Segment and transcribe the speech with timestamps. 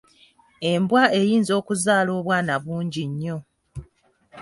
[0.71, 3.37] Embwa eyinza okuzaala obwana bungi nnyo.